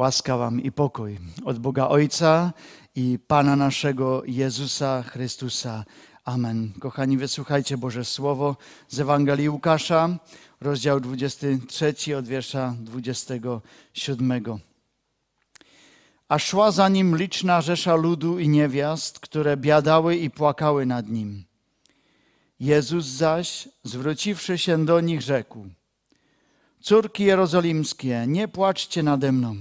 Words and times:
Łaska 0.00 0.36
Wam 0.36 0.62
i 0.62 0.72
pokój 0.72 1.18
od 1.44 1.58
Boga 1.58 1.88
Ojca 1.88 2.52
i 2.94 3.18
Pana 3.26 3.56
naszego 3.56 4.22
Jezusa 4.26 5.02
Chrystusa. 5.02 5.84
Amen. 6.24 6.72
Kochani, 6.78 7.16
wysłuchajcie 7.16 7.78
Boże 7.78 8.04
Słowo 8.04 8.56
z 8.88 9.00
Ewangelii 9.00 9.48
Łukasza, 9.48 10.18
rozdział 10.60 11.00
23 11.00 12.16
od 12.16 12.28
wiersza 12.28 12.74
27. 12.80 14.42
A 16.28 16.38
szła 16.38 16.70
za 16.70 16.88
nim 16.88 17.16
liczna 17.16 17.60
rzesza 17.60 17.94
ludu 17.94 18.38
i 18.38 18.48
niewiast, 18.48 19.18
które 19.18 19.56
biadały 19.56 20.16
i 20.16 20.30
płakały 20.30 20.86
nad 20.86 21.08
nim. 21.08 21.44
Jezus 22.60 23.04
zaś, 23.06 23.68
zwróciwszy 23.84 24.58
się 24.58 24.84
do 24.84 25.00
nich, 25.00 25.22
rzekł: 25.22 25.66
Córki 26.80 27.24
jerozolimskie, 27.24 28.24
nie 28.26 28.48
płaczcie 28.48 29.02
nade 29.02 29.32
mną 29.32 29.56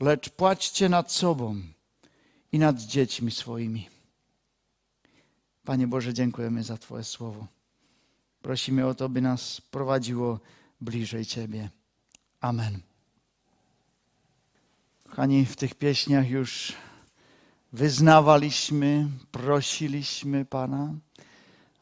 lecz 0.00 0.28
płaćcie 0.28 0.88
nad 0.88 1.12
sobą 1.12 1.60
i 2.52 2.58
nad 2.58 2.80
dziećmi 2.80 3.30
swoimi. 3.30 3.88
Panie 5.64 5.86
Boże, 5.86 6.14
dziękujemy 6.14 6.62
za 6.62 6.76
Twoje 6.76 7.04
słowo. 7.04 7.46
Prosimy 8.42 8.86
o 8.86 8.94
to, 8.94 9.08
by 9.08 9.20
nas 9.20 9.60
prowadziło 9.60 10.40
bliżej 10.80 11.26
Ciebie. 11.26 11.70
Amen. 12.40 12.80
Kochani, 15.04 15.46
w 15.46 15.56
tych 15.56 15.74
pieśniach 15.74 16.30
już 16.30 16.72
wyznawaliśmy, 17.72 19.08
prosiliśmy 19.32 20.44
Pana, 20.44 20.94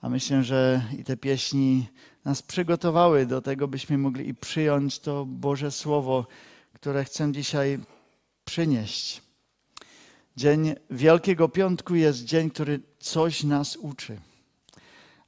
a 0.01 0.09
myślę, 0.09 0.45
że 0.45 0.83
i 0.98 1.05
te 1.05 1.16
pieśni 1.16 1.88
nas 2.24 2.43
przygotowały 2.43 3.27
do 3.27 3.43
tego, 3.43 3.69
byśmy 3.69 3.98
mogli 3.98 4.29
i 4.29 4.35
przyjąć 4.35 4.98
to 4.98 5.27
Boże 5.27 5.71
Słowo, 5.71 6.27
które 6.73 7.05
chcę 7.05 7.33
dzisiaj 7.33 7.79
przynieść. 8.47 9.23
Dzień 10.37 10.75
Wielkiego 10.91 11.49
Piątku 11.49 11.95
jest 11.95 12.25
dzień, 12.25 12.51
który 12.51 12.80
coś 12.99 13.45
nas 13.45 13.77
uczy. 13.77 14.21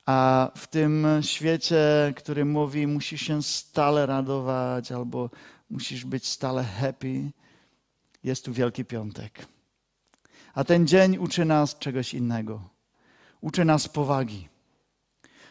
A 0.06 0.50
w 0.56 0.66
tym 0.66 1.06
świecie, 1.22 2.12
który 2.16 2.44
mówi, 2.44 2.86
musisz 2.86 3.20
się 3.20 3.42
stale 3.42 4.06
radować 4.06 4.92
albo 4.92 5.30
musisz 5.70 6.04
być 6.04 6.26
stale 6.26 6.64
happy, 6.64 7.30
jest 8.24 8.44
tu 8.44 8.52
Wielki 8.52 8.84
Piątek. 8.84 9.46
A 10.54 10.64
ten 10.64 10.86
dzień 10.86 11.18
uczy 11.18 11.44
nas 11.44 11.78
czegoś 11.78 12.14
innego. 12.14 12.68
Uczy 13.40 13.64
nas 13.64 13.88
powagi. 13.88 14.48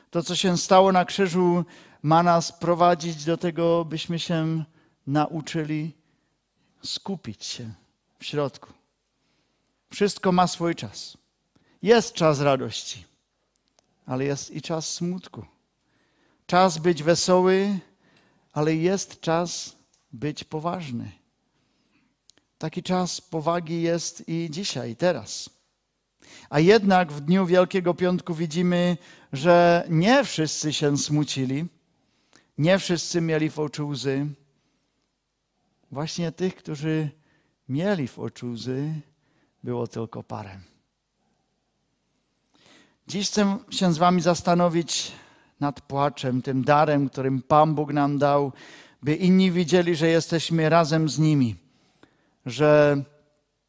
To, 0.09 0.24
co 0.24 0.36
się 0.36 0.58
stało 0.58 0.92
na 0.92 1.06
krzyżu, 1.06 1.66
ma 2.02 2.24
nas 2.24 2.52
prowadzić 2.52 3.26
do 3.26 3.38
tego, 3.38 3.86
byśmy 3.86 4.20
się 4.20 4.64
nauczyli 5.08 5.98
skupić 6.83 7.45
się 7.45 7.73
w 8.20 8.25
środku. 8.25 8.73
Wszystko 9.89 10.31
ma 10.31 10.47
swój 10.47 10.75
czas. 10.75 11.17
Jest 11.81 12.14
czas 12.14 12.39
radości, 12.39 13.06
ale 14.06 14.25
jest 14.25 14.52
i 14.52 14.61
czas 14.61 14.94
smutku. 14.94 15.45
Czas 16.45 16.78
być 16.78 17.03
wesoły, 17.03 17.80
ale 18.53 18.75
jest 18.75 19.22
czas 19.22 19.75
być 20.11 20.44
poważny. 20.44 21.11
Taki 22.58 22.84
czas 22.84 23.22
powagi 23.22 23.81
jest 23.81 24.30
i 24.30 24.47
dzisiaj, 24.52 24.95
teraz. 24.95 25.50
A 26.50 26.59
jednak 26.59 27.12
w 27.12 27.22
dniu 27.22 27.45
Wielkiego 27.45 27.94
Piątku 27.94 28.34
widzimy, 28.34 28.97
że 29.34 29.86
nie 29.89 30.23
wszyscy 30.23 30.73
się 30.73 30.97
smucili, 30.97 31.66
nie 32.58 32.80
wszyscy 32.80 33.22
mieli 33.22 33.52
oczu 33.56 33.88
łzy 33.88 34.28
Właśnie 35.92 36.32
tych, 36.32 36.56
którzy 36.56 37.10
mieli 37.70 38.08
w 38.08 38.20
oczu 38.20 38.52
łzy, 38.52 38.94
było 39.64 39.88
tylko 39.88 40.24
parę. 40.24 40.60
Dziś 43.08 43.28
chcę 43.28 43.58
się 43.70 43.94
z 43.94 43.98
Wami 43.98 44.22
zastanowić 44.22 45.12
nad 45.59 45.81
płaczem, 45.81 46.42
tym 46.42 46.64
darem, 46.64 47.09
którym 47.09 47.42
Pan 47.42 47.76
Bóg 47.76 47.94
nam 47.94 48.18
dał, 48.18 48.52
by 49.03 49.16
inni 49.16 49.52
widzieli, 49.52 49.96
że 49.96 50.08
jesteśmy 50.08 50.70
razem 50.70 51.09
z 51.09 51.20
nimi, 51.20 51.56
że 52.46 53.03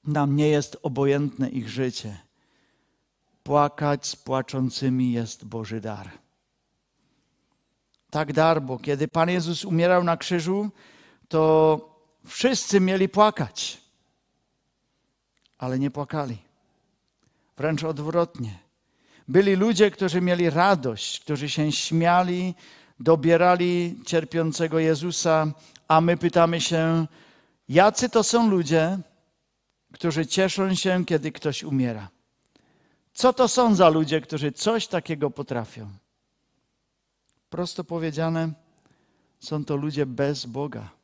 nam 0.04 0.36
nie 0.36 0.48
jest 0.48 0.76
obojętne 0.82 1.48
ich 1.48 1.68
życie. 1.68 2.18
Płakać 3.42 4.06
z 4.06 4.16
płaczącymi 4.16 5.12
jest 5.12 5.44
Boży 5.44 5.80
dar. 5.80 6.10
Tak 8.10 8.32
dar, 8.32 8.62
bo 8.62 8.78
kiedy 8.78 9.08
Pan 9.08 9.30
Jezus 9.30 9.64
umierał 9.64 10.04
na 10.04 10.16
krzyżu, 10.16 10.70
to 11.28 11.97
Wszyscy 12.28 12.80
mieli 12.80 13.08
płakać, 13.08 13.80
ale 15.58 15.78
nie 15.78 15.90
płakali. 15.90 16.38
Wręcz 17.56 17.84
odwrotnie. 17.84 18.58
Byli 19.28 19.56
ludzie, 19.56 19.90
którzy 19.90 20.20
mieli 20.20 20.50
radość, 20.50 21.20
którzy 21.20 21.48
się 21.48 21.72
śmiali, 21.72 22.54
dobierali 23.00 24.00
cierpiącego 24.06 24.78
Jezusa, 24.78 25.52
a 25.88 26.00
my 26.00 26.16
pytamy 26.16 26.60
się, 26.60 27.06
jacy 27.68 28.08
to 28.08 28.22
są 28.22 28.50
ludzie, 28.50 28.98
którzy 29.92 30.26
cieszą 30.26 30.74
się, 30.74 31.04
kiedy 31.04 31.32
ktoś 31.32 31.64
umiera? 31.64 32.08
Co 33.12 33.32
to 33.32 33.48
są 33.48 33.74
za 33.74 33.88
ludzie, 33.88 34.20
którzy 34.20 34.52
coś 34.52 34.86
takiego 34.86 35.30
potrafią? 35.30 35.88
Prosto 37.50 37.84
powiedziane, 37.84 38.52
są 39.40 39.64
to 39.64 39.76
ludzie 39.76 40.06
bez 40.06 40.46
Boga. 40.46 40.97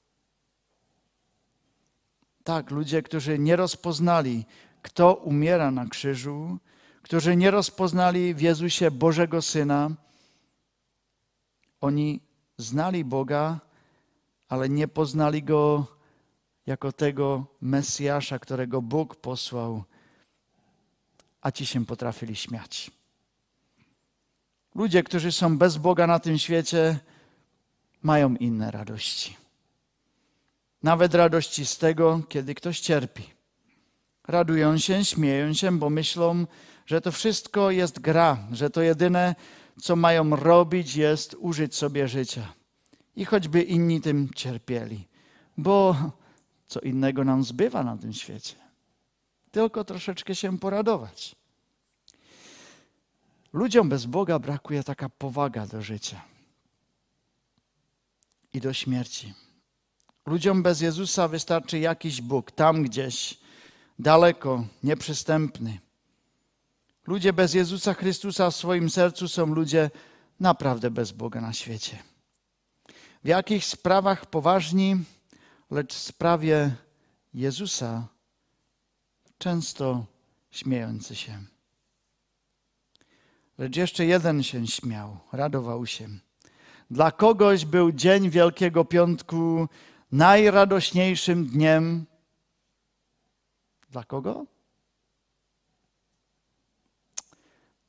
Tak, 2.45 2.71
ludzie, 2.71 3.03
którzy 3.03 3.39
nie 3.39 3.57
rozpoznali, 3.57 4.45
kto 4.83 5.15
umiera 5.15 5.71
na 5.71 5.87
krzyżu, 5.87 6.59
którzy 7.03 7.37
nie 7.37 7.51
rozpoznali 7.51 8.35
w 8.35 8.41
Jezusie 8.41 8.91
Bożego 8.91 9.43
Syna. 9.43 9.91
Oni 11.81 12.21
znali 12.59 13.05
Boga, 13.05 13.61
ale 14.49 14.69
nie 14.69 14.89
poznali 14.89 15.43
Go 15.43 15.87
jako 16.67 16.93
tego 16.93 17.47
Mesjasza, 17.61 18.39
którego 18.39 18.83
Bóg 18.83 19.17
posłał, 19.17 19.85
a 21.41 21.51
ci 21.51 21.67
się 21.67 21.87
potrafili 21.87 22.37
śmiać. 22.37 22.91
Ludzie, 24.75 25.03
którzy 25.03 25.33
są 25.33 25.59
bez 25.59 25.77
Boga 25.77 26.07
na 26.07 26.19
tym 26.19 26.39
świecie, 26.39 26.99
mają 28.03 28.35
inne 28.37 28.71
radości 28.71 29.44
nawet 30.85 31.15
radości 31.15 31.67
z 31.67 31.79
tego, 31.79 32.21
kiedy 32.29 32.55
ktoś 32.55 32.81
cierpi. 32.81 33.23
Radują 34.29 34.79
się, 34.79 35.05
śmieją 35.05 35.55
się, 35.55 35.79
bo 35.79 35.91
myślą, 35.91 36.47
że 36.87 37.01
to 37.01 37.13
wszystko 37.13 37.71
jest 37.71 38.01
gra, 38.01 38.39
że 38.53 38.71
to 38.71 38.83
jedyne, 38.83 39.35
co 39.81 39.97
mają 39.97 40.37
robić, 40.37 40.97
jest 40.97 41.37
użyć 41.39 41.75
sobie 41.75 42.09
życia. 42.09 42.53
I 43.17 43.25
choćby 43.25 43.63
inni 43.63 44.01
tym 44.01 44.29
cierpieli, 44.37 45.09
bo 45.57 45.97
co 46.67 46.81
innego 46.81 47.25
nam 47.25 47.45
zbywa 47.45 47.83
na 47.85 47.97
tym 47.97 48.13
świecie. 48.13 48.55
Tylko 49.51 49.85
troszeczkę 49.85 50.35
się 50.35 50.59
poradować. 50.59 51.37
Ludziom 53.53 53.89
bez 53.89 54.07
Boga 54.07 54.39
brakuje 54.39 54.85
taka 54.85 55.09
powaga 55.09 55.67
do 55.67 55.83
życia 55.83 56.21
i 58.53 58.61
do 58.61 58.73
śmierci. 58.73 59.35
Ludziom 60.27 60.63
bez 60.63 60.81
Jezusa 60.81 61.29
wystarczy 61.29 61.79
jakiś 61.79 62.21
Bóg, 62.21 62.51
tam 62.51 62.83
gdzieś, 62.83 63.39
daleko, 63.99 64.65
nieprzystępny. 64.83 65.79
Ludzie 67.07 67.33
bez 67.33 67.55
Jezusa 67.55 67.95
Chrystusa 67.95 68.51
w 68.51 68.57
swoim 68.57 68.91
sercu 68.91 69.29
są 69.29 69.47
ludzie 69.47 69.91
naprawdę 70.41 70.91
bez 70.91 71.13
Boga 71.13 71.41
na 71.41 71.53
świecie. 71.53 71.99
W 73.25 73.29
jakichś 73.29 73.67
sprawach 73.67 74.27
poważni, 74.27 74.97
lecz 75.71 75.95
w 75.95 75.99
sprawie 75.99 76.75
Jezusa 77.35 78.09
często 79.39 80.07
śmiejący 80.51 81.17
się. 81.17 81.43
Lecz 83.59 83.77
jeszcze 83.77 84.07
jeden 84.07 84.43
się 84.43 84.67
śmiał, 84.67 85.19
radował 85.33 85.87
się. 85.87 86.09
Dla 86.91 87.13
kogoś 87.13 87.65
był 87.65 87.93
dzień 87.93 88.31
Wielkiego 88.31 88.85
Piątku 88.85 89.69
najradośniejszym 90.15 91.47
dniem 91.47 92.07
dla 93.91 94.05
kogo? 94.05 94.47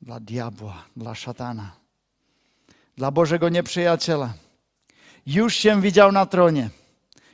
Dla 0.00 0.20
diabła, 0.20 0.84
dla 0.96 1.14
szatana, 1.14 1.70
dla 2.96 3.10
Bożego 3.10 3.48
nieprzyjaciela. 3.48 4.34
Już 5.26 5.54
się 5.54 5.80
widział 5.80 6.12
na 6.12 6.26
tronie, 6.26 6.70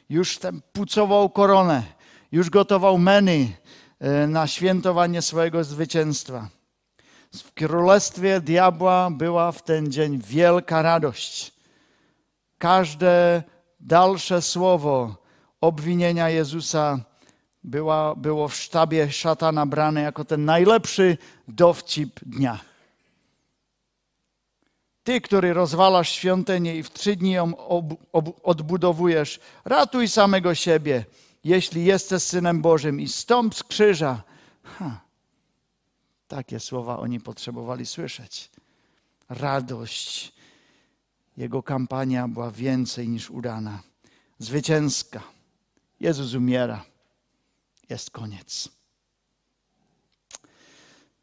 już 0.08 0.38
pucował 0.72 1.30
koronę, 1.30 1.82
już 2.32 2.50
gotował 2.50 2.98
meny 2.98 3.56
e, 3.98 4.26
na 4.26 4.46
świętowanie 4.46 5.22
swojego 5.22 5.64
zwycięstwa. 5.64 6.48
W 7.34 7.52
królestwie 7.52 8.40
diabła 8.40 9.10
była 9.10 9.52
w 9.52 9.62
ten 9.62 9.92
dzień 9.92 10.18
wielka 10.18 10.82
radość. 10.82 11.52
Każde 12.58 13.42
dalsze 13.82 14.42
słowo 14.42 15.16
obwinienia 15.60 16.30
Jezusa 16.30 16.98
była, 17.64 18.14
było 18.14 18.48
w 18.48 18.54
sztabie 18.54 19.12
szatana 19.12 19.66
brane 19.66 20.02
jako 20.02 20.24
ten 20.24 20.44
najlepszy 20.44 21.18
dowcip 21.48 22.20
dnia. 22.22 22.60
Ty, 25.04 25.20
który 25.20 25.52
rozwalasz 25.52 26.12
świątynię 26.12 26.76
i 26.76 26.82
w 26.82 26.90
trzy 26.90 27.16
dni 27.16 27.32
ją 27.32 27.56
ob, 27.56 27.84
ob, 28.12 28.40
odbudowujesz, 28.42 29.40
ratuj 29.64 30.08
samego 30.08 30.54
siebie, 30.54 31.04
jeśli 31.44 31.84
jesteś 31.84 32.22
synem 32.22 32.62
Bożym 32.62 33.00
i 33.00 33.08
stąp 33.08 33.54
z 33.54 33.62
krzyża. 33.62 34.22
Ha. 34.62 35.00
Takie 36.28 36.60
słowa 36.60 36.98
oni 36.98 37.20
potrzebowali 37.20 37.86
słyszeć. 37.86 38.50
Radość. 39.28 40.32
Jego 41.36 41.62
kampania 41.62 42.28
była 42.28 42.50
więcej 42.50 43.08
niż 43.08 43.30
udana. 43.30 43.82
Zwycięska. 44.38 45.22
Jezus 46.00 46.34
umiera. 46.34 46.84
Jest 47.88 48.10
koniec. 48.10 48.68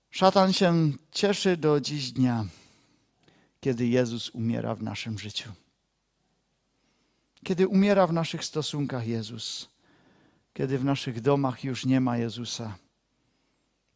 Szatan 0.10 0.54
się 0.54 0.92
cieszy 1.12 1.58
do 1.58 1.82
dziś 1.82 2.12
dnia, 2.12 2.46
kiedy 3.60 3.88
Jezus 3.88 4.30
umiera 4.30 4.76
w 4.76 4.84
naszym 4.84 5.20
życiu. 5.20 5.52
Kiedy 7.44 7.68
umiera 7.68 8.08
w 8.08 8.14
naszych 8.14 8.46
stosunkach 8.46 9.08
Jezus, 9.08 9.70
kiedy 10.54 10.78
w 10.78 10.86
naszych 10.86 11.22
domach 11.22 11.64
już 11.64 11.86
nie 11.86 12.02
ma 12.02 12.18
Jezusa, 12.18 12.78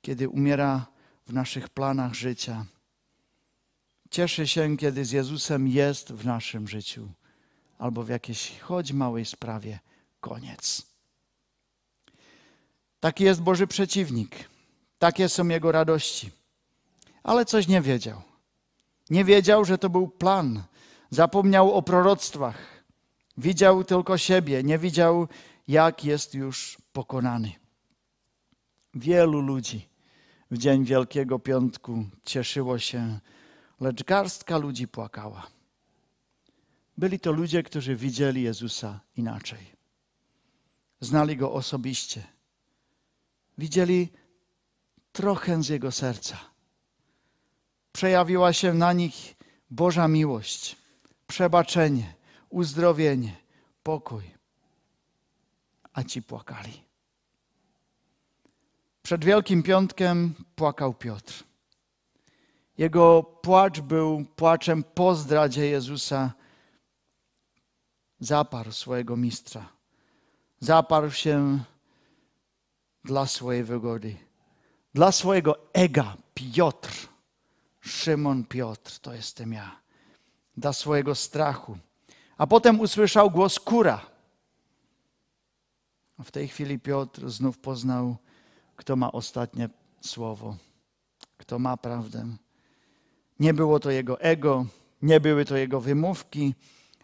kiedy 0.02 0.30
umiera 0.30 0.86
w 1.28 1.34
naszych 1.34 1.70
planach 1.70 2.14
życia. 2.14 2.66
Cieszy 4.14 4.48
się, 4.48 4.78
kiedy 4.78 5.06
z 5.06 5.12
Jezusem 5.12 5.68
jest 5.68 6.12
w 6.12 6.26
naszym 6.26 6.68
życiu, 6.68 7.10
albo 7.78 8.04
w 8.04 8.10
jakiejś 8.10 8.60
choć 8.60 8.92
małej 8.92 9.26
sprawie 9.26 9.80
koniec. 10.22 10.86
Taki 13.00 13.24
jest 13.24 13.42
Boży 13.42 13.68
przeciwnik. 13.68 14.50
Takie 15.00 15.30
są 15.30 15.48
jego 15.48 15.72
radości. 15.72 16.32
Ale 17.24 17.46
coś 17.46 17.68
nie 17.68 17.82
wiedział. 17.82 18.22
Nie 19.10 19.26
wiedział, 19.26 19.66
że 19.66 19.78
to 19.78 19.90
był 19.90 20.08
plan. 20.08 20.64
Zapomniał 21.10 21.74
o 21.74 21.82
proroctwach. 21.82 22.84
Widział 23.38 23.84
tylko 23.84 24.18
siebie, 24.18 24.64
nie 24.64 24.78
widział, 24.78 25.28
jak 25.68 26.06
jest 26.06 26.34
już 26.34 26.78
pokonany. 26.92 27.52
Wielu 28.94 29.42
ludzi 29.42 29.88
w 30.52 30.58
dzień 30.58 30.86
Wielkiego 30.86 31.40
Piątku 31.40 32.06
cieszyło 32.26 32.80
się, 32.80 33.20
lecz 33.84 34.04
garstka 34.04 34.58
ludzi 34.58 34.88
płakała. 34.88 35.48
Byli 36.98 37.20
to 37.20 37.32
ludzie, 37.32 37.64
którzy 37.64 37.96
widzieli 37.96 38.42
Jezusa 38.44 39.00
inaczej. 39.16 39.74
Znali 41.00 41.38
go 41.38 41.54
osobiście. 41.54 42.24
Widzieli 43.58 44.10
trochę 45.12 45.64
z 45.64 45.70
jego 45.70 45.92
serca. 45.92 46.38
Przejawiła 47.92 48.54
się 48.54 48.74
na 48.74 48.94
nich 48.94 49.36
Boża 49.70 50.08
miłość, 50.08 50.76
przebaczenie, 51.28 52.14
uzdrowienie, 52.50 53.36
pokój. 53.84 54.24
A 55.94 56.04
ci 56.04 56.22
płakali. 56.22 56.84
Przed 59.04 59.26
Wielkim 59.26 59.64
Piątkiem 59.64 60.34
płakał 60.56 60.94
Piotr. 60.94 61.44
Jego 62.78 63.24
płacz 63.24 63.80
był 63.80 64.26
płaczem 64.36 64.84
po 64.84 65.16
zdradzie 65.16 65.66
Jezusa. 65.66 66.34
Zaparł 68.20 68.72
swojego 68.72 69.18
mistrza. 69.18 69.70
Zaparł 70.60 71.12
się 71.12 71.60
dla 73.04 73.26
swojej 73.26 73.64
wygody, 73.64 74.16
dla 74.94 75.12
swojego 75.12 75.74
ega. 75.74 76.18
Piotr, 76.34 77.08
Szymon 77.82 78.44
Piotr, 78.44 79.00
to 79.00 79.14
jestem 79.14 79.54
ja. 79.54 79.80
Dla 80.58 80.74
swojego 80.74 81.16
strachu. 81.16 81.78
A 82.38 82.48
potem 82.48 82.80
usłyszał 82.80 83.32
głos 83.32 83.60
kura. 83.60 84.06
W 86.24 86.32
tej 86.32 86.48
chwili 86.48 86.80
Piotr 86.80 87.30
znów 87.30 87.58
poznał 87.58 88.18
kto 88.76 88.96
ma 88.96 89.12
ostatnie 89.12 89.70
słowo, 90.02 90.56
kto 91.38 91.60
ma 91.60 91.78
prawdę. 91.78 92.38
Nie 93.44 93.54
było 93.54 93.80
to 93.80 93.92
jego 93.92 94.20
ego, 94.22 94.66
nie 95.02 95.20
były 95.20 95.46
to 95.46 95.58
jego 95.58 95.82
wymówki, 95.82 96.56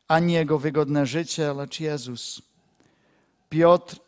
ani 0.08 0.34
jego 0.34 0.60
wygodne 0.60 1.06
życie, 1.06 1.54
lecz 1.54 1.80
Jezus. 1.80 2.42
Piotr 3.50 4.00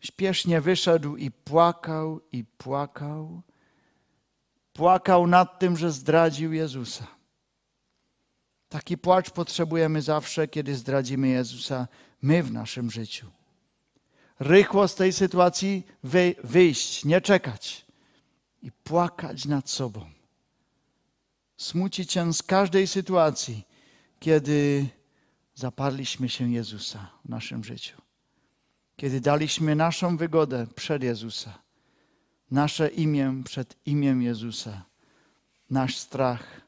śpiesznie 0.00 0.60
wyszedł 0.60 1.16
i 1.16 1.30
płakał, 1.30 2.20
i 2.32 2.44
płakał. 2.44 3.42
Płakał 4.72 5.26
nad 5.26 5.58
tym, 5.58 5.76
że 5.76 5.92
zdradził 5.92 6.52
Jezusa. 6.52 7.06
Taki 8.68 8.98
płacz 8.98 9.30
potrzebujemy 9.30 10.02
zawsze, 10.02 10.48
kiedy 10.48 10.74
zdradzimy 10.74 11.28
Jezusa 11.28 11.88
my 12.22 12.42
w 12.42 12.52
naszym 12.52 12.90
życiu 12.90 13.26
rychło 14.42 14.88
z 14.88 14.94
tej 14.94 15.12
sytuacji 15.12 15.86
wyjść, 16.44 17.04
nie 17.04 17.20
czekać 17.20 17.86
i 18.62 18.72
płakać 18.72 19.44
nad 19.44 19.70
sobą. 19.70 20.21
Smucić 21.62 22.12
się 22.12 22.32
z 22.32 22.42
każdej 22.42 22.86
sytuacji, 22.86 23.66
kiedy 24.20 24.88
zaparliśmy 25.54 26.28
się 26.28 26.52
Jezusa 26.52 27.10
w 27.24 27.28
naszym 27.28 27.64
życiu. 27.64 28.02
Kiedy 28.96 29.20
daliśmy 29.20 29.74
naszą 29.76 30.16
wygodę 30.16 30.66
przed 30.74 31.02
Jezusa, 31.02 31.58
nasze 32.50 32.88
imię 32.88 33.42
przed 33.44 33.76
imię 33.86 34.10
Jezusa, 34.24 34.84
nasz 35.70 35.96
strach 35.96 36.60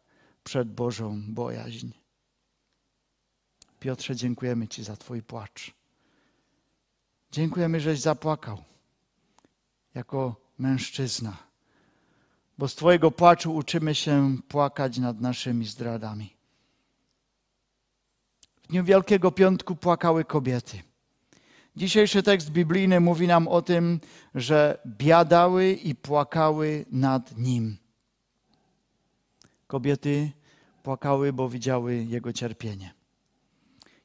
przed 0.44 0.74
Bożą 0.74 1.22
bojaźń. 1.28 1.90
Piotrze, 3.80 4.16
dziękujemy 4.16 4.68
Ci 4.68 4.84
za 4.84 4.96
Twój 4.96 5.22
płacz. 5.22 5.74
Dziękujemy, 7.32 7.80
żeś 7.80 8.00
zapłakał 8.00 8.64
jako 9.94 10.36
mężczyzna, 10.58 11.36
bo 12.58 12.68
z 12.68 12.74
Twojego 12.74 13.10
płaczu 13.10 13.54
uczymy 13.54 13.94
się 13.94 14.36
płakać 14.48 14.98
nad 14.98 15.20
naszymi 15.20 15.66
zdradami. 15.66 16.36
W 18.62 18.66
dniu 18.68 18.84
Wielkiego 18.84 19.32
Piątku 19.32 19.76
płakały 19.76 20.24
kobiety. 20.24 20.82
Dzisiejszy 21.76 22.22
tekst 22.22 22.50
biblijny 22.50 23.00
mówi 23.00 23.26
nam 23.26 23.48
o 23.48 23.62
tym, 23.62 24.00
że 24.34 24.78
biadały 24.86 25.72
i 25.72 25.94
płakały 25.94 26.84
nad 26.90 27.38
nim. 27.38 27.76
Kobiety 29.66 30.32
płakały, 30.82 31.32
bo 31.32 31.48
widziały 31.48 31.94
jego 31.94 32.32
cierpienie 32.32 32.94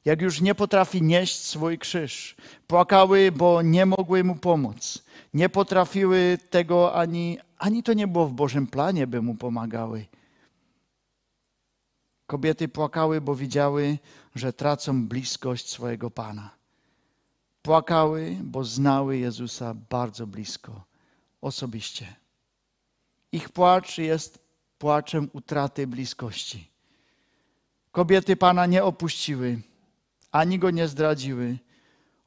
jak 0.04 0.22
już 0.22 0.40
nie 0.40 0.54
potrafi 0.54 1.02
nieść 1.02 1.44
swój 1.44 1.78
krzyż. 1.78 2.36
Płakały, 2.66 3.32
bo 3.32 3.62
nie 3.62 3.86
mogły 3.86 4.24
mu 4.24 4.36
pomóc. 4.36 5.04
Nie 5.34 5.48
potrafiły 5.48 6.38
tego 6.50 6.94
ani, 6.94 7.38
ani 7.60 7.82
to 7.82 7.92
nie 7.92 8.06
było 8.06 8.26
w 8.26 8.32
Bożym 8.32 8.66
planie, 8.66 9.06
by 9.06 9.22
mu 9.22 9.34
pomagały. 9.34 10.06
Kobiety 12.26 12.68
płakały, 12.68 13.20
bo 13.20 13.34
widziały, 13.34 13.98
że 14.34 14.52
tracą 14.52 15.08
bliskość 15.08 15.70
swojego 15.70 16.10
Pana. 16.10 16.50
Płakały, 17.62 18.36
bo 18.42 18.64
znały 18.64 19.18
Jezusa 19.18 19.74
bardzo 19.74 20.26
blisko, 20.26 20.84
osobiście. 21.40 22.16
Ich 23.32 23.48
płacz 23.48 23.98
jest 23.98 24.38
płaczem 24.78 25.30
utraty 25.32 25.86
bliskości. 25.86 26.70
Kobiety 27.92 28.36
Pana 28.36 28.66
nie 28.66 28.84
opuściły 28.84 29.62
ani 30.30 30.58
go 30.58 30.70
nie 30.70 30.88
zdradziły. 30.88 31.58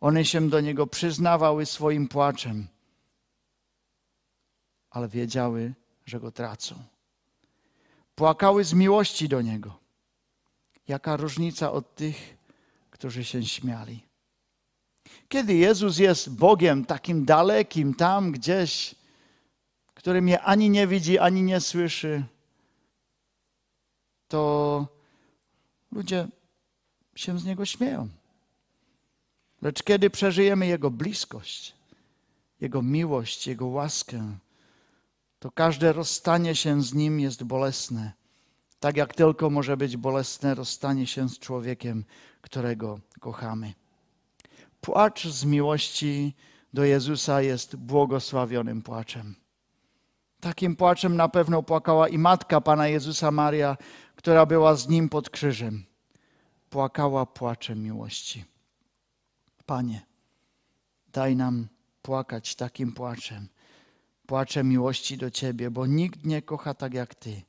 One 0.02 0.25
się 0.25 0.50
do 0.50 0.62
niego 0.62 0.88
przyznawały 0.88 1.66
swoim 1.66 2.08
płaczem, 2.08 2.68
ale 4.93 5.07
wiedziały, 5.07 5.73
że 6.05 6.19
go 6.19 6.31
tracą. 6.31 6.75
Płakały 8.15 8.63
z 8.63 8.73
miłości 8.73 9.29
do 9.29 9.41
niego. 9.41 9.79
Jaka 10.88 11.17
różnica 11.17 11.71
od 11.71 11.95
tych, 11.95 12.38
którzy 12.89 13.23
się 13.25 13.43
śmiali. 13.45 14.03
Kiedy 15.29 15.53
Jezus 15.53 15.97
jest 15.97 16.35
Bogiem 16.35 16.85
takim 16.85 17.25
dalekim, 17.25 17.93
tam 17.93 18.31
gdzieś, 18.31 18.95
który 19.93 20.21
mnie 20.21 20.41
ani 20.41 20.69
nie 20.69 20.88
widzi, 20.88 21.19
ani 21.19 21.43
nie 21.43 21.62
słyszy, 21.62 22.23
to 24.27 24.88
ludzie 25.91 26.27
się 27.15 27.39
z 27.39 27.45
Niego 27.45 27.65
śmieją. 27.65 28.09
Lecz 29.62 29.83
kiedy 29.83 30.09
przeżyjemy 30.09 30.67
Jego 30.67 30.91
bliskość, 30.91 31.73
Jego 32.62 32.81
miłość, 32.81 33.47
Jego 33.47 33.67
łaskę, 33.67 34.38
to 35.43 35.51
każde 35.51 35.93
rozstanie 35.93 36.55
się 36.55 36.81
z 36.81 36.93
Nim 36.93 37.19
jest 37.19 37.43
bolesne. 37.43 38.13
Tak 38.79 38.97
jak 38.97 39.13
tylko 39.13 39.50
może 39.50 39.77
być 39.77 39.97
bolesne 39.97 40.55
rozstanie 40.55 41.07
się 41.07 41.29
z 41.29 41.39
człowiekiem, 41.39 42.05
którego 42.41 43.00
kochamy. 43.19 43.73
Płacz 44.81 45.27
z 45.27 45.45
miłości 45.45 46.35
do 46.73 46.83
Jezusa 46.83 47.41
jest 47.41 47.75
błogosławionym 47.75 48.81
płaczem. 48.81 49.35
Takim 50.39 50.75
płaczem 50.75 51.15
na 51.15 51.29
pewno 51.29 51.63
płakała 51.63 52.07
i 52.07 52.17
matka 52.17 52.62
Pana 52.62 52.88
Jezusa 52.88 53.31
Maria, 53.31 53.77
która 54.15 54.45
była 54.45 54.75
z 54.75 54.88
nim 54.88 55.09
pod 55.09 55.29
krzyżem. 55.29 55.85
Płakała 56.69 57.25
płaczem 57.25 57.83
miłości. 57.83 58.45
Panie, 59.65 60.01
daj 61.07 61.35
nam 61.35 61.67
płakać 62.01 62.55
takim 62.55 62.91
płaczem, 62.93 63.47
płaczem 64.25 64.70
miłości 64.70 65.18
do 65.18 65.32
Ciebie, 65.32 65.72
bo 65.72 65.86
nikt 65.86 66.25
nie 66.25 66.42
kocha 66.42 66.74
tak 66.74 66.94
jak 66.94 67.15
Ty, 67.15 67.42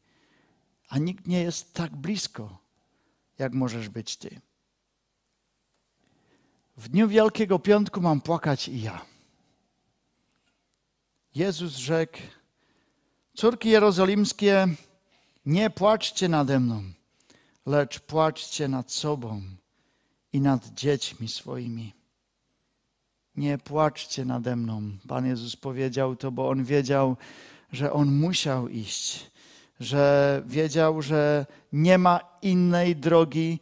a 0.89 0.99
nikt 0.99 1.27
nie 1.27 1.43
jest 1.43 1.75
tak 1.75 1.97
blisko, 1.97 2.59
jak 3.39 3.53
możesz 3.53 3.89
być 3.89 4.17
Ty. 4.17 4.41
W 6.77 6.89
dniu 6.89 7.09
Wielkiego 7.09 7.59
Piątku 7.59 8.01
mam 8.01 8.21
płakać 8.21 8.69
i 8.69 8.83
ja. 8.83 9.05
Jezus 11.35 11.77
rzekł, 11.77 12.19
córki 13.35 13.69
jerozolimskie, 13.69 14.69
nie 15.47 15.71
płaczcie 15.71 16.29
nade 16.29 16.61
mną, 16.61 16.83
lecz 17.67 18.01
płaczcie 18.01 18.69
nad 18.69 18.93
sobą 18.93 19.43
i 20.33 20.41
nad 20.41 20.67
dziećmi 20.67 21.29
swoimi. 21.29 22.04
Nie 23.37 23.59
płaczcie 23.59 24.25
nade 24.25 24.57
mną. 24.57 24.83
Pan 25.09 25.27
Jezus 25.27 25.57
powiedział 25.57 26.17
to, 26.17 26.33
bo 26.33 26.49
on 26.49 26.65
wiedział, 26.65 27.17
że 27.73 27.93
on 27.93 28.13
musiał 28.13 28.69
iść, 28.69 29.31
że 29.81 30.43
wiedział, 30.47 31.03
że 31.03 31.47
nie 31.73 31.99
ma 31.99 32.21
innej 32.43 32.97
drogi 32.97 33.61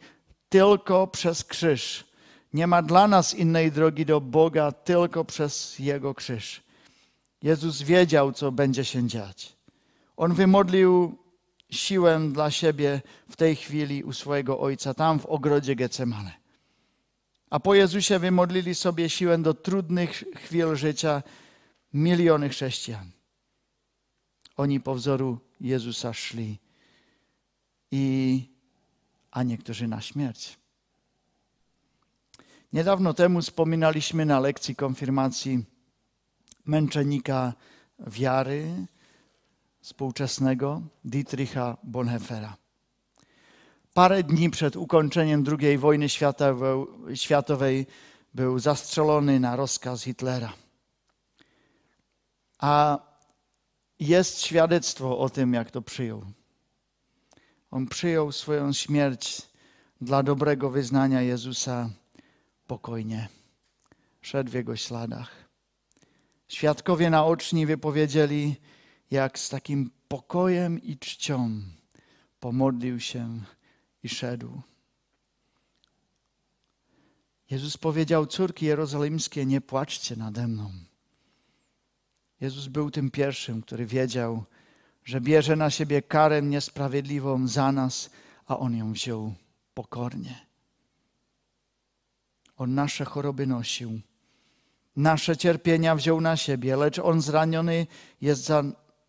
tylko 0.49 1.07
przez 1.07 1.43
krzyż. 1.43 2.05
Nie 2.53 2.67
ma 2.67 2.81
dla 2.81 3.07
nas 3.07 3.33
innej 3.33 3.71
drogi 3.71 4.05
do 4.05 4.21
Boga 4.21 4.71
tylko 4.71 5.25
przez 5.25 5.79
Jego 5.79 6.13
krzyż. 6.13 6.61
Jezus 7.41 7.81
wiedział, 7.81 8.31
co 8.31 8.51
będzie 8.51 8.85
się 8.85 9.07
dziać. 9.07 9.55
On 10.17 10.33
wymodlił 10.33 11.17
siłę 11.71 12.19
dla 12.31 12.51
siebie 12.51 13.01
w 13.29 13.35
tej 13.35 13.55
chwili 13.55 14.03
u 14.03 14.13
swojego 14.13 14.59
Ojca, 14.59 14.93
tam 14.93 15.19
w 15.19 15.25
ogrodzie 15.25 15.75
Getsemane. 15.75 16.42
A 17.53 17.59
po 17.59 17.75
Jezusie 17.75 18.19
wymodlili 18.19 18.75
sobie 18.75 19.09
siłę 19.09 19.37
do 19.37 19.53
trudnych 19.53 20.23
chwil 20.35 20.75
życia 20.75 21.23
miliony 21.93 22.49
chrześcijan. 22.49 23.11
Oni 24.57 24.79
po 24.79 24.95
wzoru 24.95 25.39
Jezusa 25.61 26.13
szli, 26.13 26.59
i, 27.91 28.41
a 29.31 29.43
niektórzy 29.43 29.87
na 29.87 30.01
śmierć. 30.01 30.57
Niedawno 32.73 33.13
temu 33.13 33.41
wspominaliśmy 33.41 34.25
na 34.25 34.39
lekcji 34.39 34.75
konfirmacji 34.75 35.65
męczennika 36.65 37.53
wiary 37.99 38.87
współczesnego 39.81 40.81
Dietricha 41.05 41.77
Bonhoeffera. 41.83 42.62
Parę 43.93 44.23
dni 44.23 44.49
przed 44.49 44.75
ukończeniem 44.75 45.43
II 45.59 45.77
wojny 45.77 46.07
światowej 47.13 47.87
był 48.33 48.59
zastrzelony 48.59 49.39
na 49.39 49.55
rozkaz 49.55 50.03
Hitlera. 50.03 50.53
A 52.59 52.99
jest 53.99 54.41
świadectwo 54.41 55.19
o 55.19 55.29
tym, 55.29 55.53
jak 55.53 55.71
to 55.71 55.81
przyjął. 55.81 56.25
On 57.71 57.87
przyjął 57.87 58.31
swoją 58.31 58.73
śmierć 58.73 59.41
dla 60.01 60.23
dobrego 60.23 60.69
wyznania 60.69 61.21
Jezusa 61.21 61.89
spokojnie. 62.65 63.29
Szedł 64.21 64.51
w 64.51 64.53
jego 64.53 64.75
śladach. 64.75 65.49
Świadkowie 66.47 67.09
naoczni 67.09 67.65
wypowiedzieli, 67.65 68.55
jak 69.11 69.39
z 69.39 69.49
takim 69.49 69.91
pokojem 70.07 70.81
i 70.81 70.97
czcią 70.97 71.61
pomodlił 72.39 72.99
się 72.99 73.39
i 74.03 74.09
szedł. 74.09 74.61
Jezus 77.49 77.77
powiedział: 77.77 78.25
Córki 78.25 78.65
jerozolimskie, 78.65 79.45
nie 79.45 79.61
płaczcie 79.61 80.15
nade 80.15 80.47
mną. 80.47 80.71
Jezus 82.41 82.67
był 82.67 82.91
tym 82.91 83.11
pierwszym, 83.11 83.61
który 83.61 83.85
wiedział, 83.85 84.43
że 85.05 85.21
bierze 85.21 85.55
na 85.55 85.69
siebie 85.69 86.01
karę 86.01 86.41
niesprawiedliwą 86.41 87.47
za 87.47 87.71
nas, 87.71 88.09
a 88.45 88.59
on 88.59 88.77
ją 88.77 88.93
wziął 88.93 89.33
pokornie. 89.73 90.45
On 92.57 92.73
nasze 92.73 93.05
choroby 93.05 93.47
nosił, 93.47 93.99
nasze 94.95 95.37
cierpienia 95.37 95.95
wziął 95.95 96.21
na 96.21 96.37
siebie, 96.37 96.75
lecz 96.75 96.99
On 96.99 97.21
zraniony 97.21 97.87
jest 98.21 98.43
za 98.43 98.63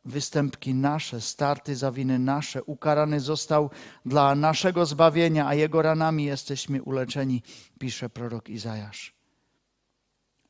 występki 0.05 0.75
nasze, 0.75 1.21
starty 1.21 1.77
za 1.77 1.93
winy 1.93 2.19
nasze, 2.19 2.65
ukarany 2.65 3.21
został 3.21 3.71
dla 4.07 4.35
naszego 4.35 4.87
zbawienia, 4.87 5.47
a 5.47 5.55
Jego 5.55 5.83
ranami 5.83 6.25
jesteśmy 6.25 6.83
uleczeni, 6.83 7.43
pisze 7.79 8.11
prorok 8.11 8.49
Izajasz. 8.49 9.15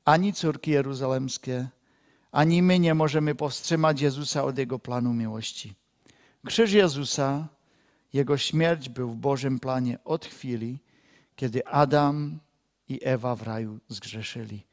Ani 0.04 0.32
córki 0.32 0.70
jeruzalemskie, 0.70 1.68
ani 2.32 2.62
my 2.62 2.78
nie 2.78 2.94
możemy 2.94 3.34
powstrzymać 3.34 4.00
Jezusa 4.00 4.44
od 4.44 4.58
Jego 4.58 4.78
planu 4.78 5.14
miłości. 5.14 5.74
Krzyż 6.46 6.72
Jezusa, 6.72 7.48
Jego 8.12 8.38
śmierć 8.38 8.88
był 8.88 9.10
w 9.10 9.16
Bożym 9.16 9.60
planie 9.60 9.98
od 10.04 10.26
chwili, 10.26 10.78
kiedy 11.36 11.66
Adam 11.66 12.40
i 12.88 13.00
Ewa 13.02 13.36
w 13.36 13.42
raju 13.42 13.78
zgrzeszyli. 13.88 14.66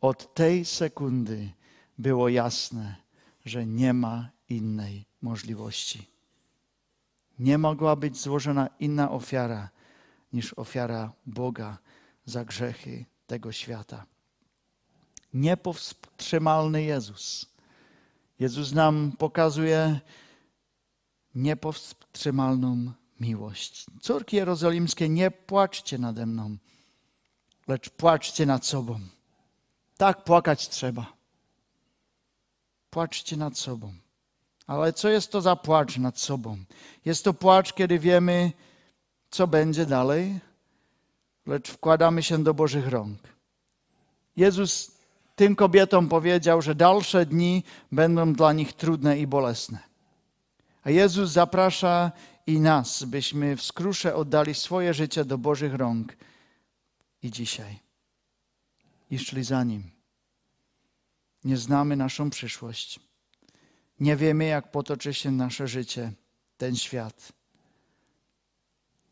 Od 0.00 0.34
tej 0.34 0.64
sekundy 0.64 1.52
było 1.98 2.28
jasne, 2.28 3.05
że 3.46 3.66
nie 3.66 3.92
ma 3.92 4.30
innej 4.48 5.06
możliwości. 5.22 6.06
Nie 7.38 7.58
mogła 7.58 7.96
być 7.96 8.20
złożona 8.20 8.68
inna 8.80 9.10
ofiara 9.10 9.68
niż 10.32 10.54
ofiara 10.54 11.12
Boga 11.26 11.78
za 12.24 12.44
grzechy 12.44 13.04
tego 13.26 13.52
świata. 13.52 14.06
Niepowstrzymalny 15.34 16.82
Jezus. 16.82 17.46
Jezus 18.38 18.72
nam 18.72 19.12
pokazuje 19.18 20.00
niepowstrzymalną 21.34 22.92
miłość. 23.20 23.86
Córki 24.00 24.36
jerozolimskie, 24.36 25.08
nie 25.08 25.30
płaczcie 25.30 25.98
nade 25.98 26.26
mną 26.26 26.56
lecz 27.68 27.90
płaczcie 27.90 28.46
nad 28.46 28.66
sobą. 28.66 29.00
Tak 29.96 30.24
płakać 30.24 30.68
trzeba. 30.68 31.15
Płaczcie 32.96 33.36
nad 33.36 33.58
sobą. 33.58 33.92
Ale 34.66 34.92
co 34.92 35.08
jest 35.08 35.32
to 35.32 35.40
za 35.40 35.56
płacz 35.56 35.98
nad 35.98 36.18
sobą? 36.18 36.56
Jest 37.04 37.24
to 37.24 37.34
płacz, 37.34 37.72
kiedy 37.72 37.98
wiemy, 37.98 38.52
co 39.30 39.46
będzie 39.46 39.86
dalej, 39.86 40.40
lecz 41.46 41.70
wkładamy 41.70 42.22
się 42.22 42.44
do 42.44 42.54
Bożych 42.54 42.88
rąk. 42.88 43.18
Jezus 44.36 44.90
tym 45.34 45.56
kobietom 45.56 46.08
powiedział, 46.08 46.62
że 46.62 46.74
dalsze 46.74 47.26
dni 47.26 47.64
będą 47.92 48.32
dla 48.32 48.52
nich 48.52 48.72
trudne 48.72 49.18
i 49.18 49.26
bolesne. 49.26 49.78
A 50.84 50.90
Jezus 50.90 51.30
zaprasza 51.30 52.12
i 52.46 52.60
nas, 52.60 53.04
byśmy 53.04 53.56
w 53.56 53.62
skrusze 53.62 54.14
oddali 54.14 54.54
swoje 54.54 54.94
życie 54.94 55.24
do 55.24 55.38
Bożych 55.38 55.74
rąk 55.74 56.16
i 57.22 57.30
dzisiaj. 57.30 57.78
I 59.10 59.18
szli 59.18 59.44
za 59.44 59.64
Nim. 59.64 59.95
Nie 61.46 61.56
znamy 61.56 61.96
naszą 61.96 62.30
przyszłość. 62.30 63.00
Nie 64.00 64.16
wiemy, 64.16 64.44
jak 64.44 64.70
potoczy 64.70 65.14
się 65.14 65.30
nasze 65.30 65.68
życie, 65.68 66.12
ten 66.56 66.76
świat. 66.76 67.32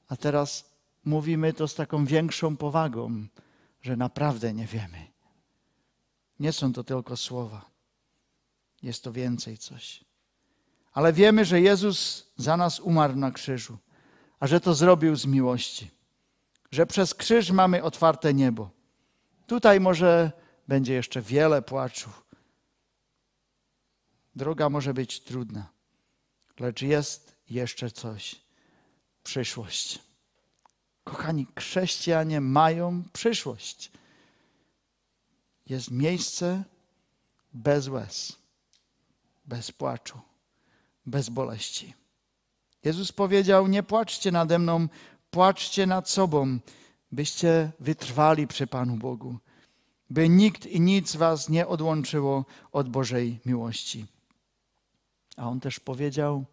A 0.09 0.17
teraz 0.17 0.49
mówimy 1.05 1.53
to 1.53 1.69
z 1.69 1.75
taką 1.75 2.05
większą 2.07 2.57
powagą, 2.57 3.27
że 3.83 3.97
naprawdę 3.97 4.55
nie 4.55 4.67
wiemy. 4.67 5.07
Nie 6.41 6.53
są 6.53 6.73
to 6.73 6.85
tylko 6.85 7.17
słowa. 7.17 7.71
Jest 8.83 9.05
to 9.05 9.13
więcej 9.13 9.59
coś. 9.59 10.05
Ale 10.93 11.13
wiemy, 11.13 11.45
że 11.45 11.61
Jezus 11.61 12.27
za 12.37 12.57
nas 12.57 12.81
umarł 12.81 13.17
na 13.17 13.31
krzyżu, 13.31 13.79
a 14.41 14.47
że 14.47 14.61
to 14.61 14.75
zrobił 14.75 15.17
z 15.17 15.27
miłości 15.27 15.91
że 16.75 16.87
przez 16.87 17.15
krzyż 17.15 17.51
mamy 17.51 17.83
otwarte 17.83 18.35
niebo. 18.35 18.71
Tutaj 19.47 19.81
może 19.81 20.33
będzie 20.69 20.95
jeszcze 20.95 21.23
wiele 21.23 21.63
płaczu. 21.63 22.11
Droga 24.37 24.69
może 24.69 24.95
być 24.95 25.21
trudna, 25.21 25.69
lecz 26.61 26.83
jest 26.83 27.37
jeszcze 27.51 27.91
coś 27.91 28.45
przyszłość. 29.23 29.99
Kochani, 31.05 31.47
chrześcijanie 31.59 32.41
mają 32.41 33.03
przyszłość. 33.13 33.91
Jest 35.67 35.91
miejsce 35.91 36.65
bez 37.53 37.89
łez, 37.89 38.37
bez 39.45 39.73
płaczu, 39.73 40.21
bez 41.07 41.29
boleści. 41.29 41.95
Jezus 42.85 43.13
powiedział: 43.13 43.67
Nie 43.67 43.83
płaczcie 43.83 44.33
nade 44.33 44.59
mną, 44.59 44.89
płaczcie 45.31 45.87
nad 45.87 46.11
sobą, 46.11 46.59
byście 47.13 47.73
wytrwali 47.81 48.47
przy 48.47 48.67
Panu 48.67 48.97
Bogu. 48.97 49.39
by 50.11 50.29
nikt 50.29 50.67
i 50.67 50.81
nic 50.81 51.17
was 51.17 51.49
nie 51.49 51.67
odłączyło 51.67 52.45
od 52.73 52.89
Bożej 52.89 53.41
miłości. 53.47 54.07
A 55.37 55.49
on 55.49 55.61
też 55.61 55.81
powiedział: 55.81 56.45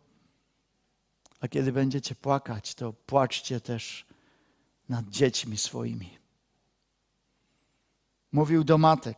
A 1.40 1.48
kiedy 1.48 1.72
będziecie 1.72 2.16
płakać, 2.16 2.76
to 2.76 2.94
płaczcie 2.94 3.62
też 3.62 4.06
nad 4.90 5.10
dziećmi 5.10 5.58
swoimi. 5.58 6.18
Mówił 8.32 8.64
do 8.64 8.78
matek. 8.78 9.18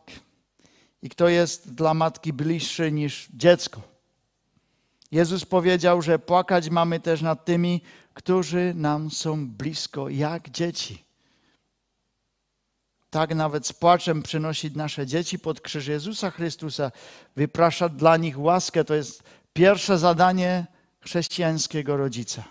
I 1.02 1.08
kto 1.08 1.28
jest 1.28 1.74
dla 1.74 1.94
matki 1.94 2.32
bliższy 2.32 2.92
niż 2.92 3.28
dziecko? 3.34 3.82
Jezus 5.12 5.44
powiedział, 5.44 6.02
że 6.02 6.18
płakać 6.18 6.70
mamy 6.70 7.00
też 7.00 7.22
nad 7.22 7.44
tymi, 7.44 7.82
którzy 8.14 8.72
nam 8.76 9.10
są 9.10 9.48
blisko, 9.48 10.08
jak 10.08 10.50
dzieci. 10.50 11.04
Tak 13.10 13.34
nawet 13.34 13.66
z 13.66 13.72
płaczem 13.72 14.22
przynosić 14.22 14.74
nasze 14.74 15.06
dzieci 15.06 15.38
pod 15.38 15.60
krzyż 15.60 15.86
Jezusa 15.86 16.30
Chrystusa, 16.30 16.92
wypraszać 17.36 17.92
dla 17.92 18.16
nich 18.16 18.38
łaskę. 18.38 18.84
To 18.84 18.94
jest 18.94 19.22
pierwsze 19.54 19.98
zadanie 19.98 20.66
chrześcijańskiego 21.00 21.96
rodzica. 21.96 22.44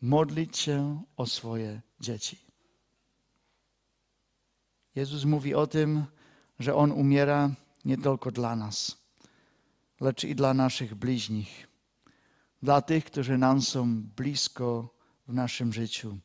Modlić 0.00 0.58
się 0.58 1.02
o 1.16 1.26
swoje 1.26 1.80
dzieci. 2.00 2.38
Jezus 4.94 5.24
mówi 5.24 5.54
o 5.54 5.66
tym, 5.66 6.04
że 6.58 6.74
On 6.74 6.92
umiera 6.92 7.50
nie 7.84 7.98
tylko 7.98 8.30
dla 8.30 8.56
nas, 8.56 8.98
lecz 10.00 10.24
i 10.24 10.34
dla 10.34 10.54
naszych 10.54 10.94
bliźnich, 10.94 11.68
dla 12.62 12.82
tych, 12.82 13.04
którzy 13.04 13.38
nam 13.38 13.62
są 13.62 14.02
blisko 14.02 14.94
w 15.28 15.34
naszym 15.34 15.72
życiu, 15.72 16.18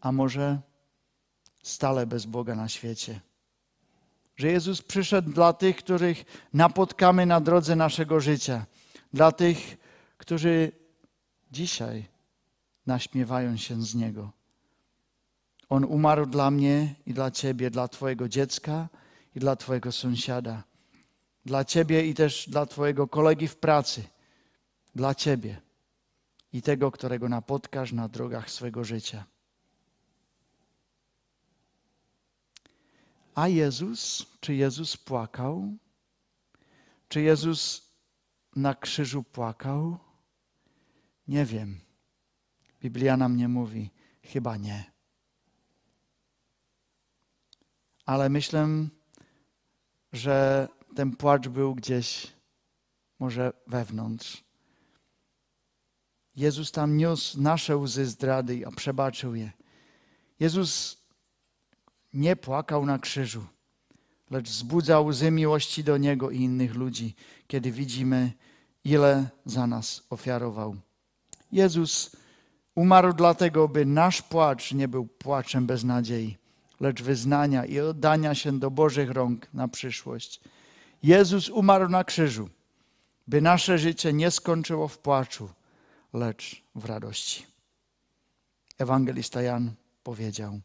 a 0.00 0.12
może 0.12 0.60
stale 1.62 2.06
bez 2.06 2.26
Boga 2.26 2.54
na 2.54 2.68
świecie. 2.68 3.20
Że 4.42 4.52
Jezus 4.52 4.82
przyszedł 4.82 5.30
dla 5.30 5.52
tych, 5.52 5.76
których 5.76 6.24
napotkamy 6.52 7.26
na 7.26 7.40
drodze 7.40 7.76
naszego 7.76 8.20
życia, 8.20 8.66
dla 9.12 9.32
tych, 9.32 9.76
którzy 10.18 10.72
dzisiaj 11.52 12.04
naśmiewają 12.86 13.56
się 13.56 13.82
z 13.82 13.94
Niego. 13.94 14.32
On 15.68 15.84
umarł 15.84 16.26
dla 16.26 16.50
mnie 16.50 16.94
i 17.06 17.14
dla 17.14 17.30
Ciebie, 17.30 17.70
dla 17.70 17.88
Twojego 17.88 18.28
dziecka 18.28 18.88
i 19.34 19.40
dla 19.40 19.56
Twojego 19.56 19.92
sąsiada, 19.92 20.62
dla 21.44 21.64
Ciebie 21.64 22.06
i 22.06 22.14
też 22.14 22.48
dla 22.48 22.66
Twojego 22.66 23.08
kolegi 23.08 23.48
w 23.48 23.56
pracy, 23.56 24.04
dla 24.94 25.14
Ciebie 25.14 25.60
i 26.52 26.62
tego, 26.62 26.90
którego 26.90 27.28
napotkasz 27.28 27.92
na 27.92 28.08
drogach 28.08 28.50
swego 28.50 28.84
życia. 28.84 29.24
A 33.34 33.48
Jezus, 33.48 34.31
czy 34.42 34.54
Jezus 34.54 34.96
płakał? 34.96 35.76
Czy 37.08 37.22
Jezus 37.22 37.92
na 38.56 38.74
krzyżu 38.74 39.22
płakał? 39.22 39.98
Nie 41.28 41.44
wiem. 41.44 41.80
Biblia 42.80 43.16
nam 43.16 43.36
nie 43.36 43.48
mówi, 43.48 43.90
chyba 44.22 44.56
nie. 44.56 44.92
Ale 48.06 48.28
myślę, 48.28 48.68
że 50.12 50.68
ten 50.94 51.16
płacz 51.16 51.48
był 51.48 51.74
gdzieś 51.74 52.32
może 53.18 53.52
wewnątrz. 53.66 54.44
Jezus 56.36 56.72
tam 56.72 56.96
niósł 56.96 57.40
nasze 57.40 57.76
łzy 57.76 58.06
zdrady, 58.06 58.66
a 58.66 58.70
przebaczył 58.70 59.34
je. 59.34 59.52
Jezus 60.40 61.02
nie 62.12 62.36
płakał 62.36 62.86
na 62.86 62.98
krzyżu, 62.98 63.46
lecz 64.32 64.48
wzbudzał 64.48 65.06
łzy 65.06 65.30
miłości 65.30 65.84
do 65.84 65.96
Niego 65.96 66.30
i 66.30 66.40
innych 66.40 66.74
ludzi, 66.74 67.14
kiedy 67.46 67.72
widzimy, 67.72 68.32
ile 68.84 69.28
za 69.44 69.66
nas 69.66 70.06
ofiarował. 70.10 70.76
Jezus 71.52 72.16
umarł 72.74 73.12
dlatego, 73.12 73.68
by 73.68 73.86
nasz 73.86 74.22
płacz 74.22 74.72
nie 74.72 74.88
był 74.88 75.06
płaczem 75.06 75.66
bez 75.66 75.84
nadziei, 75.84 76.36
lecz 76.80 77.02
wyznania 77.02 77.64
i 77.64 77.80
oddania 77.80 78.34
się 78.34 78.58
do 78.58 78.70
Bożych 78.70 79.10
rąk 79.10 79.48
na 79.54 79.68
przyszłość. 79.68 80.40
Jezus 81.02 81.48
umarł 81.48 81.88
na 81.88 82.04
krzyżu, 82.04 82.48
by 83.26 83.40
nasze 83.40 83.78
życie 83.78 84.12
nie 84.12 84.30
skończyło 84.30 84.88
w 84.88 84.98
płaczu, 84.98 85.48
lecz 86.12 86.62
w 86.74 86.84
radości. 86.84 87.46
Ewangelista 88.78 89.42
Jan 89.42 89.74
powiedział: 90.02 90.60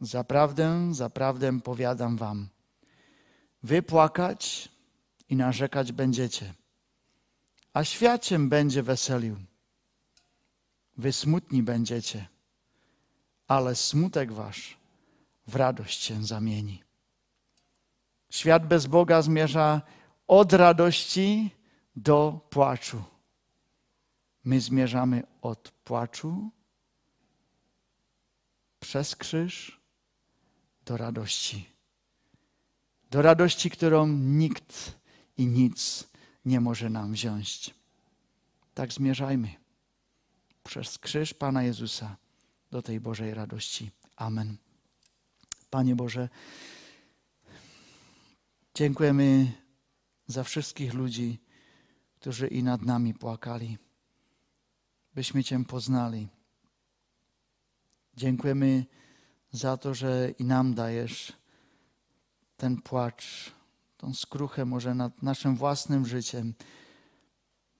Zaprawdę, 0.00 0.88
zaprawdę 0.92 1.60
powiadam 1.60 2.16
wam, 2.16 2.48
wy 3.62 3.82
płakać 3.82 4.68
i 5.28 5.36
narzekać 5.36 5.92
będziecie, 5.92 6.54
a 7.72 7.84
świat 7.84 8.26
się 8.26 8.48
będzie 8.48 8.82
weselił. 8.82 9.36
Wy 10.96 11.12
smutni 11.12 11.62
będziecie, 11.62 12.28
ale 13.46 13.74
smutek 13.74 14.32
wasz 14.32 14.76
w 15.46 15.56
radość 15.56 16.02
się 16.02 16.24
zamieni. 16.24 16.82
Świat 18.30 18.66
bez 18.66 18.86
Boga 18.86 19.22
zmierza 19.22 19.82
od 20.26 20.52
radości 20.52 21.50
do 21.96 22.40
płaczu. 22.50 23.04
My 24.44 24.60
zmierzamy 24.60 25.22
od 25.42 25.70
płaczu 25.70 26.50
przez 28.80 29.16
krzyż 29.16 29.80
do 30.84 30.96
radości. 30.96 31.77
Do 33.10 33.22
radości, 33.22 33.70
którą 33.70 34.06
nikt 34.08 34.98
i 35.36 35.46
nic 35.46 36.04
nie 36.44 36.60
może 36.60 36.90
nam 36.90 37.12
wziąć. 37.12 37.74
Tak 38.74 38.92
zmierzajmy 38.92 39.54
przez 40.64 40.98
krzyż 40.98 41.34
Pana 41.34 41.62
Jezusa 41.62 42.16
do 42.70 42.82
tej 42.82 43.00
Bożej 43.00 43.34
radości. 43.34 43.90
Amen. 44.16 44.56
Panie 45.70 45.96
Boże, 45.96 46.28
dziękujemy 48.74 49.52
za 50.26 50.44
wszystkich 50.44 50.94
ludzi, 50.94 51.38
którzy 52.20 52.48
i 52.48 52.62
nad 52.62 52.82
nami 52.82 53.14
płakali, 53.14 53.78
byśmy 55.14 55.44
Cię 55.44 55.64
poznali. 55.64 56.28
Dziękujemy 58.16 58.84
za 59.52 59.76
to, 59.76 59.94
że 59.94 60.30
i 60.38 60.44
nam 60.44 60.74
dajesz 60.74 61.32
ten 62.58 62.82
płacz, 62.82 63.52
tą 63.96 64.14
skruchę 64.14 64.64
może 64.64 64.94
nad 64.94 65.22
naszym 65.22 65.56
własnym 65.56 66.06
życiem, 66.06 66.54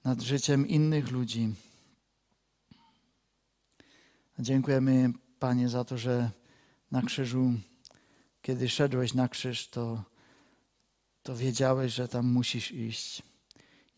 nad 0.04 0.20
życiem 0.20 0.68
innych 0.68 1.10
ludzi. 1.10 1.54
Dziękujemy, 4.38 5.12
Panie, 5.38 5.68
za 5.68 5.84
to, 5.84 5.98
że 5.98 6.30
na 6.90 7.02
krzyżu, 7.02 7.52
kiedy 8.42 8.68
szedłeś 8.68 9.14
na 9.14 9.28
krzyż, 9.28 9.68
to, 9.68 10.02
to 11.22 11.36
wiedziałeś, 11.36 11.94
że 11.94 12.08
tam 12.08 12.26
musisz 12.26 12.72
iść 12.72 13.22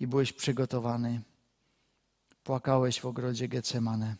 i 0.00 0.06
byłeś 0.06 0.32
przygotowany. 0.32 1.20
Płakałeś 2.44 3.00
w 3.00 3.06
ogrodzie 3.06 3.48
Getsemane, 3.48 4.16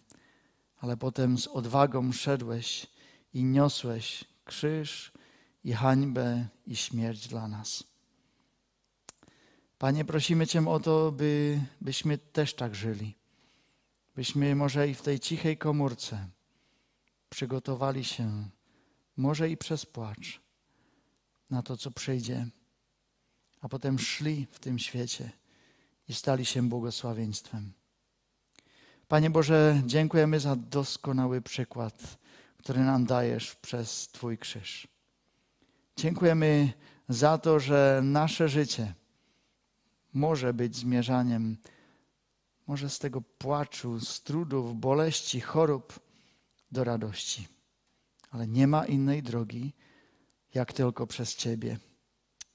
ale 0.79 0.97
potem 0.97 1.39
z 1.39 1.47
odwagą 1.47 2.13
szedłeś 2.13 2.87
i 3.35 3.45
niosłeś 3.45 4.25
krzyż 4.45 5.13
i 5.65 5.73
hańbę 5.73 6.47
i 6.67 6.77
śmierć 6.77 7.29
dla 7.29 7.49
nas. 7.49 7.85
Panie, 9.79 10.05
prosimy 10.05 10.47
Cię 10.47 10.69
o 10.69 10.81
to, 10.81 11.13
by, 11.13 11.61
byśmy 11.81 12.19
też 12.19 12.55
tak 12.55 12.75
żyli. 12.75 13.15
Byśmy 14.17 14.55
może 14.55 14.89
i 14.89 14.95
w 14.95 15.03
tej 15.03 15.21
cichej 15.21 15.59
komórce 15.59 16.29
przygotowali 17.31 18.05
się, 18.05 18.49
może 19.17 19.51
i 19.51 19.57
przez 19.57 19.87
płacz, 19.87 20.41
na 21.51 21.63
to, 21.63 21.77
co 21.77 21.91
przyjdzie, 21.91 22.47
a 23.61 23.69
potem 23.69 23.99
szli 23.99 24.47
w 24.51 24.59
tym 24.59 24.79
świecie 24.79 25.31
i 26.09 26.15
stali 26.15 26.45
się 26.45 26.69
błogosławieństwem. 26.69 27.73
Panie 29.09 29.31
Boże, 29.31 29.83
dziękujemy 29.87 30.41
za 30.41 30.57
doskonały 30.57 31.43
przykład 31.43 32.21
który 32.61 32.81
nam 32.81 33.05
dajesz 33.05 33.55
przez 33.55 34.09
Twój 34.09 34.39
krzyż. 34.39 34.89
Dziękujemy 36.01 36.73
za 37.09 37.39
to, 37.39 37.61
że 37.61 38.01
nasze 38.05 38.49
życie 38.49 38.95
może 40.13 40.55
być 40.55 40.77
zmierzaniem, 40.77 41.57
może 42.67 42.91
z 42.91 42.99
tego 42.99 43.21
płaczu, 43.21 44.01
z 44.01 44.23
trudów, 44.23 44.81
boleści, 44.81 45.41
chorób 45.41 46.01
do 46.73 46.85
radości. 46.85 47.49
Ale 48.31 48.47
nie 48.47 48.67
ma 48.67 48.87
innej 48.87 49.23
drogi, 49.23 49.73
jak 50.55 50.73
tylko 50.73 51.07
przez 51.07 51.37
Ciebie. 51.37 51.79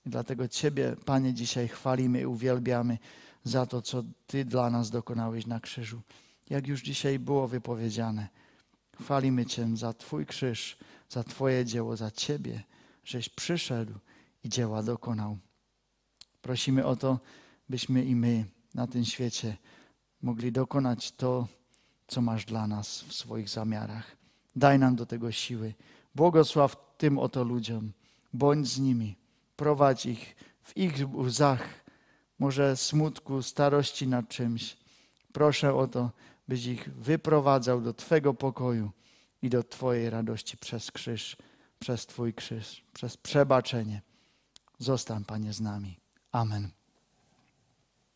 I 0.06 0.10
dlatego 0.10 0.48
Ciebie, 0.48 0.96
Panie, 1.06 1.34
dzisiaj 1.34 1.68
chwalimy 1.68 2.22
i 2.22 2.26
uwielbiamy 2.26 2.98
za 3.44 3.66
to, 3.66 3.82
co 3.82 4.04
Ty 4.28 4.46
dla 4.46 4.70
nas 4.70 4.90
dokonałeś 4.90 5.46
na 5.46 5.60
krzyżu. 5.60 6.02
Jak 6.50 6.68
już 6.68 6.82
dzisiaj 6.82 7.20
było 7.20 7.48
wypowiedziane. 7.48 8.28
Chwalimy 9.02 9.46
Cię 9.46 9.78
za 9.78 9.94
Twój 9.94 10.26
krzyż, 10.26 10.78
za 11.10 11.24
Twoje 11.24 11.66
dzieło, 11.66 11.98
za 11.98 12.12
Ciebie, 12.12 12.64
żeś 13.06 13.30
przyszedł 13.30 13.94
i 14.44 14.50
dzieła 14.50 14.84
dokonał. 14.84 15.38
Prosimy 16.42 16.86
o 16.86 16.96
to, 16.96 17.20
byśmy 17.70 18.06
i 18.06 18.16
my 18.16 18.46
na 18.74 18.88
tym 18.88 19.06
świecie 19.06 19.58
mogli 20.22 20.52
dokonać 20.52 21.12
to, 21.12 21.48
co 22.08 22.22
masz 22.22 22.46
dla 22.46 22.68
nas 22.68 23.02
w 23.02 23.14
swoich 23.14 23.50
zamiarach. 23.50 24.18
Daj 24.56 24.80
nam 24.80 24.96
do 24.96 25.06
tego 25.06 25.32
siły. 25.32 25.74
Błogosław 26.16 26.98
tym 26.98 27.20
oto 27.20 27.44
ludziom. 27.44 27.92
Bądź 28.34 28.68
z 28.68 28.80
nimi. 28.80 29.16
Prowadź 29.56 30.06
ich 30.06 30.36
w 30.64 30.78
ich 30.78 31.14
łzach, 31.14 31.86
może 32.40 32.78
smutku, 32.78 33.42
starości 33.42 34.08
nad 34.08 34.30
czymś. 34.30 34.78
Proszę 35.34 35.76
o 35.76 35.88
to, 35.88 36.12
byś 36.48 36.66
ich 36.66 36.94
wyprowadzał 36.94 37.82
do 37.82 37.94
Twego 37.94 38.34
pokoju 38.34 38.92
i 39.42 39.50
do 39.50 39.64
Twojej 39.64 40.10
radości 40.10 40.58
przez 40.58 40.92
krzyż, 40.92 41.38
przez 41.80 42.06
Twój 42.06 42.34
krzyż, 42.34 42.84
przez 42.94 43.18
przebaczenie. 43.18 44.02
Zostań, 44.80 45.26
Panie, 45.26 45.54
z 45.54 45.62
nami. 45.62 46.00
Amen. 46.32 46.72